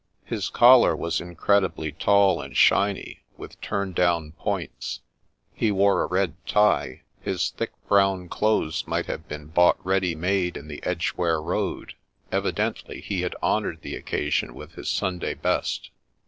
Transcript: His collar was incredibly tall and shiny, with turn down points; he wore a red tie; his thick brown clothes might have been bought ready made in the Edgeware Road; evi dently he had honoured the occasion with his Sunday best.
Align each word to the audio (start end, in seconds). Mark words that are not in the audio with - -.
His 0.25 0.49
collar 0.49 0.95
was 0.95 1.21
incredibly 1.21 1.91
tall 1.91 2.41
and 2.41 2.57
shiny, 2.57 3.21
with 3.37 3.61
turn 3.61 3.93
down 3.93 4.31
points; 4.31 5.01
he 5.53 5.71
wore 5.71 6.01
a 6.01 6.07
red 6.07 6.43
tie; 6.47 7.03
his 7.21 7.51
thick 7.51 7.69
brown 7.87 8.27
clothes 8.27 8.87
might 8.87 9.05
have 9.05 9.27
been 9.27 9.45
bought 9.45 9.77
ready 9.85 10.15
made 10.15 10.57
in 10.57 10.67
the 10.67 10.83
Edgeware 10.83 11.39
Road; 11.39 11.93
evi 12.31 12.51
dently 12.51 13.03
he 13.03 13.21
had 13.21 13.35
honoured 13.43 13.81
the 13.83 13.95
occasion 13.95 14.55
with 14.55 14.73
his 14.73 14.89
Sunday 14.89 15.35
best. 15.35 15.91